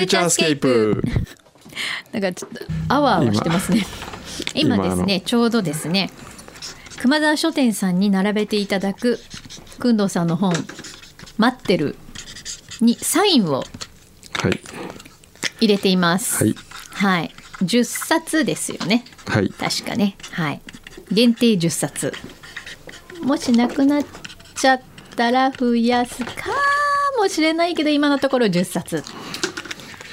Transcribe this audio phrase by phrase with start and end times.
[0.00, 1.02] ューチャースケープ。
[2.12, 3.86] なんかちょっとあわあわしてますね。
[4.54, 4.76] 今。
[4.76, 6.10] 今ですねちょうどですね
[7.00, 9.18] 熊沢書店さんに並べていただく
[9.80, 10.52] 工藤さんの本
[11.38, 11.96] 「待ってる」
[12.80, 13.64] にサインを
[14.42, 14.60] はい。
[15.60, 16.44] 入れています。
[16.44, 16.54] はい。
[16.92, 17.34] はい。
[17.62, 19.04] 10冊ですよね。
[19.26, 19.50] はい。
[19.50, 20.16] 確かね。
[20.30, 20.62] はい。
[21.10, 22.14] 限定10冊。
[23.22, 24.04] もしなくなっ
[24.54, 24.80] ちゃっ
[25.16, 26.32] たら増やすか
[27.18, 29.04] もしれないけど今のところ10冊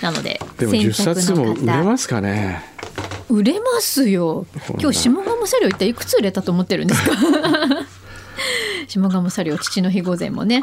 [0.02, 1.16] なのででも10先着の方。
[1.22, 2.64] 冊も売れますかね。
[3.30, 4.46] 売れますよ。
[4.80, 7.16] 今日下鴨サリオ一体いくつ売れたと思ってるんですか？
[8.88, 10.62] 下鴨サリオ父の日午前もね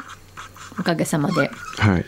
[0.79, 1.51] おかげさまで。
[1.79, 2.05] はい。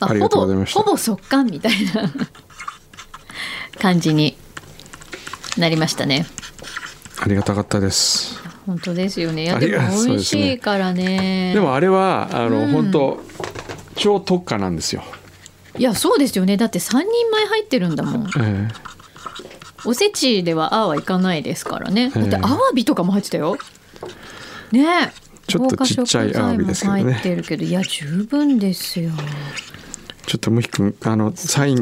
[0.00, 2.12] あほぼほぼ速乾みたいな
[3.80, 4.36] 感じに
[5.56, 6.26] なりましたね。
[7.20, 8.38] ありがたかったです。
[8.66, 9.44] 本当ですよね。
[9.44, 11.52] いやでも美味しいからね。
[11.54, 13.20] でもあれはあの、本当
[13.96, 15.02] 超特価なんですよ、
[15.78, 16.56] いやそうですよね。
[16.56, 18.30] だって3人前入ってるんだもん。
[18.40, 18.68] え
[19.84, 22.10] おせちではああはいかないですからね。
[22.10, 23.56] だってええアワビとかも入ってたよ。
[24.72, 25.12] ねえ。
[25.46, 27.12] ちょっとちっちゃいアワビですけどね。
[27.12, 29.12] 入ってるけどいや十分ですよ。
[30.26, 31.78] ちょっとムヒ君あのサイン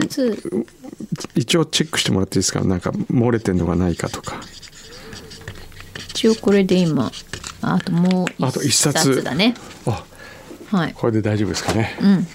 [1.35, 2.63] 一応チェックしてもらっていいですか？
[2.63, 4.41] なんか漏れてんのがないかとか。
[6.11, 7.11] 一応これで今。
[7.63, 9.55] あともうあと一冊だね。
[9.87, 10.05] あ
[10.71, 10.93] はい。
[10.95, 12.27] これで大丈夫ですかね、うん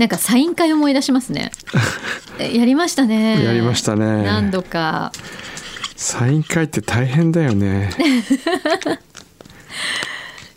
[0.00, 1.52] なんかサイン会思い出しますね。
[2.40, 3.44] えやりましたね。
[3.44, 4.22] やりましたね。
[4.22, 5.12] 何度か。
[5.94, 7.90] サイン会って大変だよね。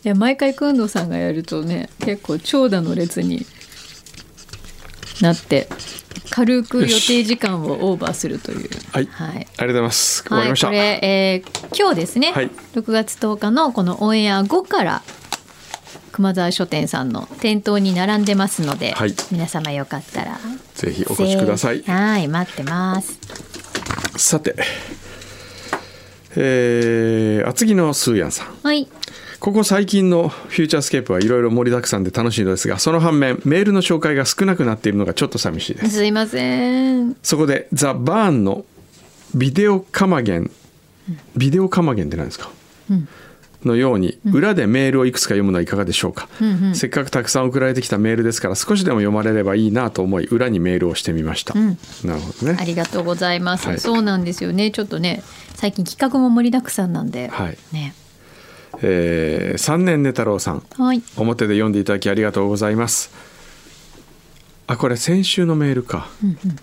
[0.05, 3.45] いや毎回工藤さんがやるとね結構長蛇の列に
[5.19, 5.67] なって
[6.29, 8.69] 軽く予定時間をオーバーするという。
[8.93, 9.09] はい。
[9.11, 9.35] はい。
[9.35, 10.23] ありがとうございます。
[10.29, 12.49] はい、これ、えー今日ですね、はい。
[12.75, 15.03] 6月10日のこのオンエア後から
[16.13, 19.15] 熊沢書店さんの店頭に並んでますので、はい。
[19.31, 20.39] 皆様よかったら。
[20.75, 21.81] ぜひお越しください。
[21.83, 23.19] はい待ってます。
[24.15, 24.55] さて
[26.35, 28.47] えー、厚木のスーヤンさん。
[28.61, 28.87] はい。
[29.39, 35.89] ここ最近のフューチャースケープはいろいろ盛りだくさんで楽しいのですがその反面メールの紹介が少なくなっているのがちょっと寂しいです。
[35.89, 37.17] すいません。
[37.23, 38.65] そこでザ・バーンの
[39.33, 40.51] ビデオカマゲン
[41.35, 42.51] ビデオカマゲンって何ですか、
[43.67, 46.27] のように裏でメールをいくつか読むのはいかがでしょうか、
[46.73, 51.75] せっかくたくさん送られてきたメールですから少しでも読まれればいいなと思い裏にメールをしてみました、な
[52.15, 52.57] るほどね。
[52.59, 53.79] ありがとうございます、はい。
[53.79, 54.71] そうなんですよね。
[54.71, 55.23] ちょっとね
[55.55, 57.57] 最近企画も盛りだくさんなんで、はい。
[57.71, 57.93] ね。
[58.81, 60.63] えー、3年寝太郎さん。
[60.77, 61.01] はい。
[61.15, 63.11] 表で読んでいただきありがとうございます。
[64.65, 66.07] あこれ先週のメールか、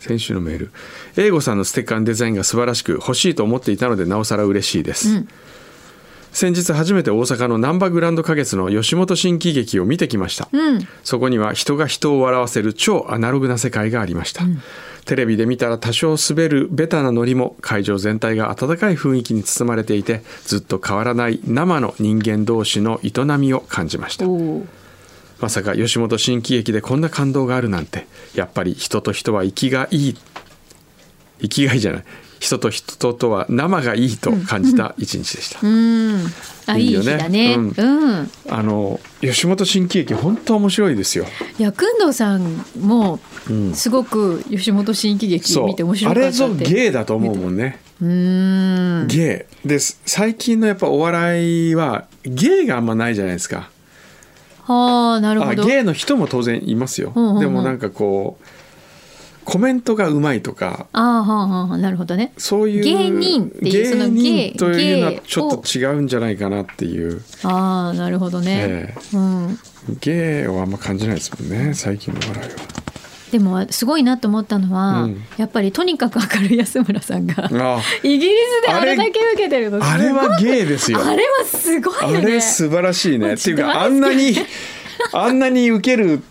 [0.01, 0.73] 先週のメール。
[1.17, 5.27] 英語さんのステッカーのデザインが素晴らしく欲しいと思っていたのでなおさら嬉しいです、
[6.33, 10.89] 先日初めて大阪の難波グランド花月の吉本新喜劇を見てきました、うん。
[11.03, 14.45] そこには人が人を笑わせる超アナログな世界がありました、
[15.07, 24.27] テレビで見たら多少滑るベタなノリも会場全体が温かい雰囲気に包まれていてずっと変わらない生の人間同士の営みを感じました。
[25.41, 30.17] まさか吉本新喜劇でこんな感動があるなんてやっぱり人と人は生きがいい
[31.41, 32.05] 生きがいじゃない
[32.41, 36.25] 人と人とは生がいいと感じた一日でした、うん。
[36.67, 37.55] あいいいいよね日だね。
[37.55, 37.75] うん。
[37.77, 38.31] うん。
[38.49, 41.27] あの吉本新喜劇本当面白いですよ。
[41.59, 43.21] いや工藤さんも
[43.75, 47.79] すごく吉本新喜劇見て面白あれぞかったって芸だと思うもんね。
[48.01, 49.07] うーん。
[49.07, 53.69] 芸です最近のやっぱお笑いは芸があんまないじゃないですか。
[54.65, 55.63] はあなるほど。
[55.63, 57.41] あ芸の人も当然いますよ、うんうんうん。
[57.41, 58.45] でもなんかこう
[59.51, 62.33] コメントがうまいとかああはあはあはあなるほどね。
[62.39, 69.59] そういう芸人っていうその芸というのはちょっと違うんじゃないかなっていう、ああなるほどね、えうん。
[70.01, 72.49] 芸をあんま感じないですもんね最近の笑いは。
[73.33, 75.25] でもすごいなと思ったのは、うん。
[75.37, 77.81] やっぱりとにかく明るい安村さんがあ。
[78.05, 78.33] イギリ
[78.63, 79.85] スであれだけ受けてるの。
[79.85, 81.05] あれは芸ですよ。
[81.05, 82.21] あれはすごいね。
[82.23, 83.33] れ素晴らしいね。
[83.33, 84.37] っていうかあんなに
[85.13, 86.23] あんなに受ける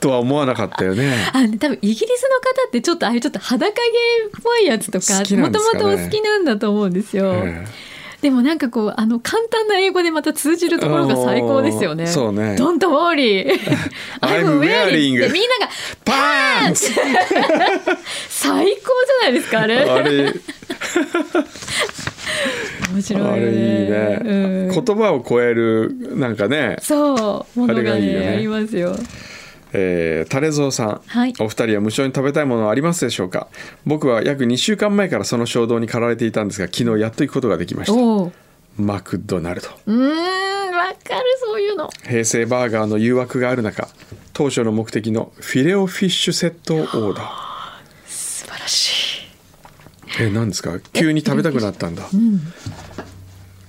[0.00, 1.14] とは思わなかったよね。
[1.32, 7.34] あ多分イギリスの方ってちょっとああいうちょっと裸芸っぽいやつとかもともとお好きなんだと思うんですよ。
[7.44, 7.66] え
[8.20, 12.06] でもなんかこうあの簡単な英語でまた通じるところが最高ですよね。
[12.08, 13.46] そうね Don't worry.
[14.20, 15.68] I'm wearing ってみんなが
[16.04, 16.90] パンツ
[18.28, 19.76] 最高じゃないですかあれ。
[19.78, 20.34] あれ
[22.92, 23.32] 面白いよね。
[23.32, 28.96] あれいいね、うん言葉を超えるなんかねそうものあれがねがいいよねありますよ。
[29.72, 31.34] えー、タレゾウさん、はい。
[31.40, 33.48] お二人は無償に食べたいものはありますでしょうか？
[33.84, 38.32] 僕は約2週間前からその衝動に駆られていたんですが昨日やっと行くことができました。
[38.82, 39.68] マクドナルド。
[39.86, 40.08] うーん
[40.74, 41.90] わかるそういうの。
[42.04, 43.88] 平成バーガーの誘惑がある中
[44.32, 47.28] 当初の目的のフィレオフィッシュセットをオーダー。
[48.06, 50.22] 素晴らしい。
[50.22, 50.78] え何ですか？
[50.92, 52.04] 急に食べたくなったんだ、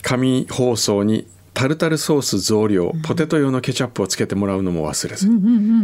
[0.01, 1.27] 紙包装に
[1.59, 5.27] タルタルソース増量ポテト用のケチャップをつけてもらうのも忘れず、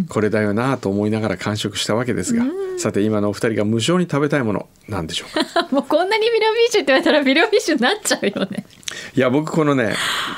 [0.08, 2.46] これだよなと思いながら完食したわけですが、
[2.78, 5.68] さて今のお二人が無性に食べたいものなんでしょうか？
[5.76, 8.66] もうこんなにフィレオフィッシュって言われたらフィレオフィッシュになっちゃうよね。
[9.16, 9.96] いや僕このね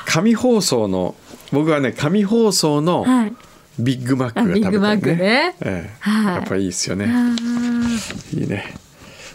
[0.07, 1.13] 紙包装の
[1.51, 3.33] 僕はね紙包装のはい。
[3.79, 4.67] ビッグマックが食べたい、ね。
[4.67, 5.55] あビッグマックね。
[5.61, 5.91] ええ。
[5.99, 6.35] はい。
[6.37, 7.35] やっぱいいですよね、あ
[8.35, 8.73] いいね。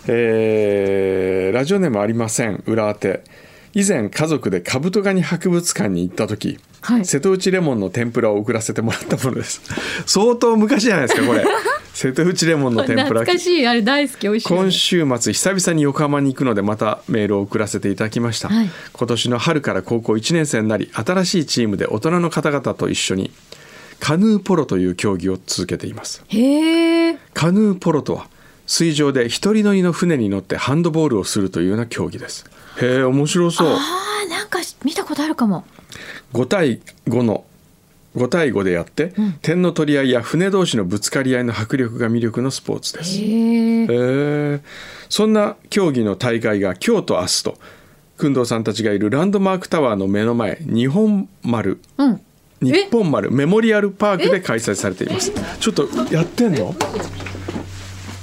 [0.08, 2.60] えーラジオネームありません。
[2.66, 3.22] 裏宛て
[3.74, 7.04] 以前家族でカブトガニ博物館に行った時、はい。
[7.04, 9.62] 瀬戸内レモンの天ぷらを送らせてもらったものです。
[10.06, 11.44] 相当昔じゃないですかこれ。
[11.94, 13.20] 瀬戸内レモンの天ぷら。
[13.20, 14.48] 懐かしいあれ大好き美味しい。
[14.48, 18.70] 今週末久々に横浜に行くのでまたメールを送らせていただきました、はい。
[18.92, 23.30] 今年の春から高校1年生になり新しいチームで大人の方々と一緒に
[24.00, 26.24] カヌーポロという競技を続けています。
[26.28, 27.18] へえ。
[27.34, 28.26] カヌーポロとは
[28.72, 32.46] 水上で一人乗りの船に乗ってハンドボールをするというような競技です。
[32.80, 33.68] へえ面白そう。
[33.68, 33.78] あ
[34.24, 35.66] あなんか見たことあるかも。
[36.32, 37.44] 5対5の
[38.16, 43.18] 5対5でやって、点の取り合いや船同士のぶつかり合いの迫力が魅力のスポーツです。
[43.18, 43.82] へえ。
[43.82, 44.60] へえ。
[45.10, 47.58] そんな競技の大会が今日と明日と
[48.18, 51.78] 工藤さんたちがいるランドマークタワーの目の前日本丸。
[51.98, 52.22] うん。
[52.62, 55.30] 日本丸メモリアルパークで開催されています。
[55.60, 56.74] ちょっとやってんの？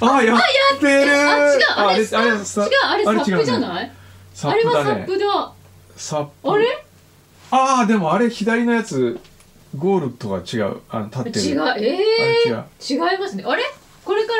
[0.00, 3.92] あやってるあ違うあれあれさ違うあれサップじゃいない？
[4.34, 5.52] サあれはサップだ。
[5.96, 6.84] サップあれ？
[7.50, 9.20] ああでもあれ左のやつ
[9.76, 11.56] ゴールとは違うあの立ってる違う。
[11.56, 13.44] えあれ違違いますね。
[13.46, 13.62] あれ？
[14.04, 14.32] これか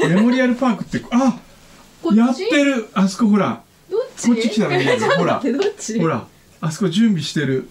[0.00, 0.08] ら？
[0.08, 1.40] メモリアルパークってあ
[2.14, 4.28] やってるあそこほらどっち？
[4.28, 5.40] こっち来たら見えるちょっとほら？
[5.40, 6.26] ほら
[6.60, 7.68] あそこ準備してる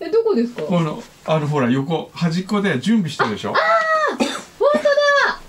[0.00, 0.62] えどこですか？
[0.62, 3.58] このあのほら横端っこで準備してるでしょ本
[4.74, 5.40] 当だ。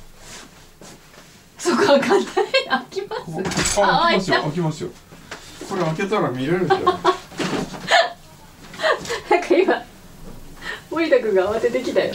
[1.88, 2.26] そこ開かない。
[2.26, 3.82] 開きます。
[3.82, 4.90] あ開きますよあ開きますよ。
[5.70, 6.84] これ開けたら見れるじゃん。
[6.86, 7.06] なんか
[9.52, 9.84] 今
[10.92, 12.14] 森田君が慌ててきたよ。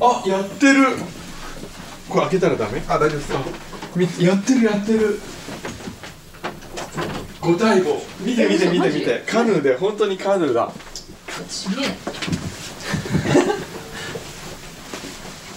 [0.00, 0.96] あやってる。
[2.08, 2.82] これ開けたらダメ？
[2.88, 4.22] あ大丈夫です。
[4.22, 5.20] やってるやってる。
[7.42, 9.24] 5対5見て見て見て見て。
[9.26, 10.70] カヌーで本当にカヌーだ。
[11.48, 11.88] ちげえ。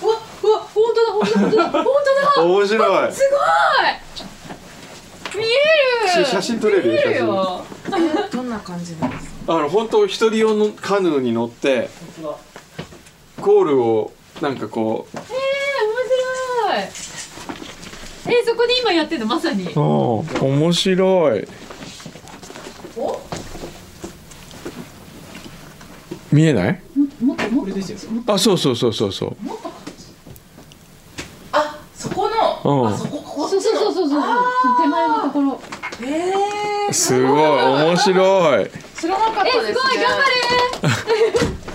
[0.01, 2.30] うわうわ本当だ本当だ本当だ本当だ。
[2.43, 3.13] 面白い。
[3.13, 3.21] す
[5.33, 5.41] ごい。
[5.41, 6.25] 見える。
[6.25, 7.63] 写真撮れる見えるよ。
[8.31, 9.55] どんな感じなんですか？
[9.55, 11.89] あの本当一人用のカヌーに乗って
[13.41, 14.11] ゴールを
[14.41, 15.29] なんかこうえー、面
[18.25, 18.37] 白い。
[18.37, 19.27] えー、そこで今やってるの？
[19.27, 19.69] まさに。
[19.75, 21.47] お面白い。
[22.97, 23.19] お？
[26.31, 26.81] 見えない？
[27.21, 28.33] もっともっと。
[28.33, 29.35] あそうそうそうそうそう
[31.51, 32.60] あ、そこの。
[32.71, 32.87] うん。
[32.87, 34.23] あ、そこ、こそうそうそうそうそう。
[34.81, 35.61] 手前のところ。
[36.03, 36.33] え
[36.89, 38.67] えすごい面白い。
[38.99, 39.69] 知らなかったですね。
[39.69, 39.97] えすごい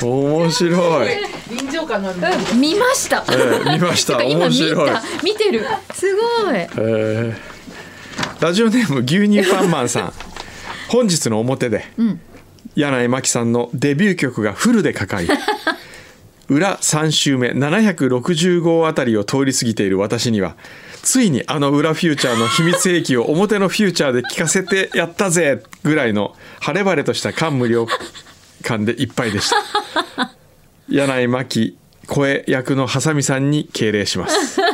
[0.02, 2.20] 頑面白い、え臨場感のある。
[2.20, 3.24] 張れ見ました。
[3.30, 4.18] え見まし た。
[4.18, 4.90] 面白い。
[4.90, 5.64] た見てる。
[5.94, 6.20] すご
[6.52, 6.54] い。
[6.54, 7.56] えー
[8.40, 10.12] ラジオネーム牛乳パンマンさん。
[10.88, 12.20] 本日の表で、ん。
[12.74, 15.28] 柳井真紀さんのデビュー曲がフルでかかり
[16.48, 20.56] 裏3周目760号あたりを通り過ぎている私には
[21.02, 27.86] ついにあの裏フューチャーの秘密兵器を表のフューチャーで聞かせてやったぜぐらいの晴れ晴れとした感無量
[28.62, 29.56] 感でいっぱいでした。
[30.88, 34.60] 柳井真紀声役のハサミさんに敬礼します。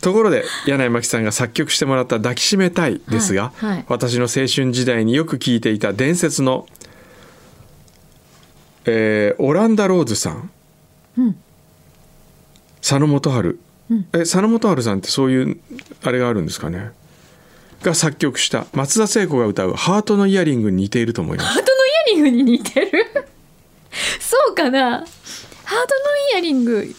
[0.00, 3.84] ところで柳井真紀さんが作曲してもらった「抱きしめたい」ですが、はいはい。
[3.88, 6.66] 私の青春時代によく聴いていた伝説の、
[8.84, 10.50] えーオランダローズさん、
[11.18, 11.36] うん。
[12.80, 13.58] 佐野元春、
[14.12, 15.60] え佐野元春さんってそういう
[16.02, 16.90] あれがあるんですかね。
[17.82, 21.48] が作曲した松田聖子が歌う「ハートのイヤリング」に似ていると思います。
[21.50, 23.06] ハートのイヤリングに似てる？
[24.20, 24.98] そうかな。
[25.00, 25.84] ハートの
[26.32, 26.94] イヤリング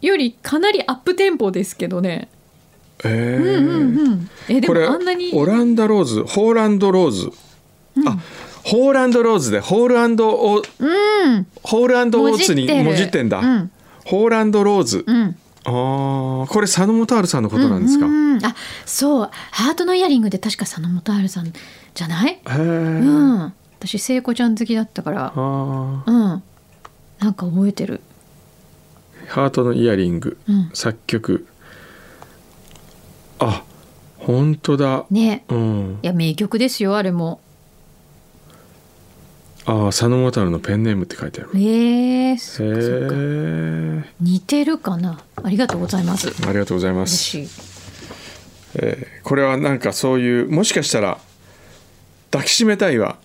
[0.00, 2.28] よりかなりアップテンポですけどね。
[3.04, 4.26] えー。
[4.48, 5.30] えでこれもあんなに。
[5.34, 7.30] オランダローズホーランドローズ、
[8.06, 8.18] あ
[8.64, 11.46] ホーランドローズでホールオうん。
[11.62, 13.70] ホールオーツにもじってんだ、うん。
[14.04, 15.36] ホーランドローズ、うん。
[15.66, 18.54] あーこれ佐野元春さんのことなんですか、うんあ
[18.84, 19.30] そう。
[19.50, 21.52] ハートのイヤリングで確か佐野元春さん
[21.94, 22.32] じゃない？
[22.32, 23.52] へえ、うん。
[23.78, 25.26] 私聖子ちゃん好きだったから。
[25.26, 26.10] あー。
[26.10, 26.42] うん。
[27.20, 28.00] なんか覚えてる。
[29.28, 30.70] ハートのイヤリング、うん。
[30.74, 31.46] 作曲。
[33.38, 33.62] あ
[34.18, 35.44] 本当だ、ね。
[35.48, 35.98] うん。
[36.02, 37.40] いや名曲ですよあれも
[39.66, 41.50] ああ佐野元春のペンネームって書いてある。
[41.56, 42.36] ええ
[44.20, 45.20] 似てるかな？
[45.42, 46.28] ありがとうございます。
[46.46, 47.60] ありがとうございます、嬉しい。
[48.76, 51.18] えーこれはなんかそういうもしかしたら
[52.30, 53.16] 抱きしめたいは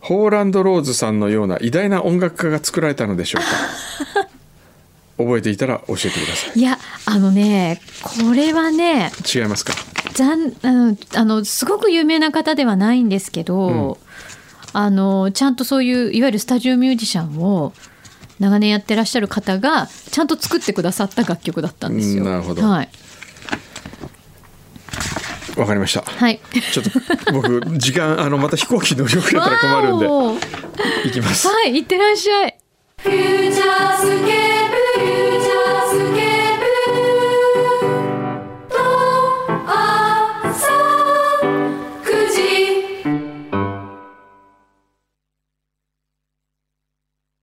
[0.00, 3.42] ホーランド・ローズさんのような偉大な音楽家が作られたのでしょう
[4.22, 4.28] か？
[5.18, 6.60] 覚えていたら教えてください。
[6.60, 9.72] やあのねこれはねい違いますか？
[10.14, 13.98] 残あのあのすごく有名な方ではないんですけど、
[14.78, 17.72] あのちゃんとそういういわゆるスタジオミュージシャンを
[18.38, 22.24] 長年やってらっしゃる方がちゃんと作ってくださった楽曲だったんですよ。
[22.24, 22.60] うんなるほど。
[22.62, 22.90] はい、
[25.56, 26.02] わかりました。
[26.02, 26.42] はい、
[26.72, 30.06] ちょっと僕時間あのまた飛行機乗り遅れたら困るんで。
[31.08, 31.48] 行きます。
[31.48, 32.55] はい、いってらっしゃい。